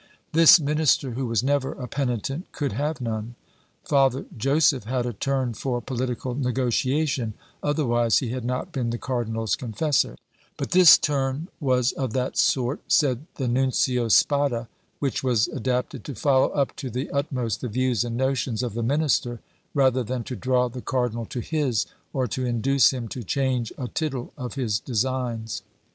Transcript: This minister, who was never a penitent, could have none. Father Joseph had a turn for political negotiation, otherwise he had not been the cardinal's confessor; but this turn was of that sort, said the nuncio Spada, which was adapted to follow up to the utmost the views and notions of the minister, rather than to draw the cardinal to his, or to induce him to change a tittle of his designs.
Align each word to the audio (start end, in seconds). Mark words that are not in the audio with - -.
This 0.33 0.59
minister, 0.59 1.11
who 1.11 1.27
was 1.27 1.43
never 1.43 1.73
a 1.73 1.87
penitent, 1.87 2.51
could 2.53 2.71
have 2.71 3.01
none. 3.01 3.35
Father 3.85 4.25
Joseph 4.35 4.85
had 4.85 5.05
a 5.05 5.13
turn 5.13 5.53
for 5.53 5.79
political 5.79 6.33
negotiation, 6.33 7.35
otherwise 7.61 8.17
he 8.17 8.29
had 8.29 8.43
not 8.43 8.71
been 8.71 8.89
the 8.89 8.97
cardinal's 8.97 9.55
confessor; 9.55 10.15
but 10.57 10.71
this 10.71 10.97
turn 10.97 11.49
was 11.59 11.91
of 11.91 12.13
that 12.13 12.35
sort, 12.35 12.81
said 12.87 13.27
the 13.35 13.47
nuncio 13.47 14.07
Spada, 14.07 14.67
which 14.97 15.23
was 15.23 15.47
adapted 15.49 16.03
to 16.05 16.15
follow 16.15 16.47
up 16.49 16.75
to 16.77 16.89
the 16.89 17.11
utmost 17.11 17.61
the 17.61 17.69
views 17.69 18.03
and 18.03 18.17
notions 18.17 18.63
of 18.63 18.73
the 18.73 18.81
minister, 18.81 19.39
rather 19.75 20.01
than 20.03 20.23
to 20.23 20.35
draw 20.35 20.67
the 20.67 20.81
cardinal 20.81 21.27
to 21.27 21.41
his, 21.41 21.85
or 22.11 22.25
to 22.25 22.43
induce 22.43 22.91
him 22.91 23.07
to 23.09 23.21
change 23.23 23.71
a 23.77 23.87
tittle 23.87 24.33
of 24.35 24.55
his 24.55 24.79
designs. 24.79 25.61